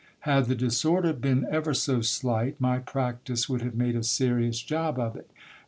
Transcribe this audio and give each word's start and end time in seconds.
Had 0.21 0.45
the 0.47 0.55
disorder 0.55 1.13
been 1.13 1.45
ever 1.51 1.75
so 1.75 2.01
slight, 2.01 2.59
my 2.59 2.79
practice 2.79 3.47
would 3.47 3.61
have 3.61 3.75
made 3.75 3.95
a 3.95 4.01
serous 4.01 4.59
job 4.59 4.97
of 4.97 5.15
it. 5.15 5.29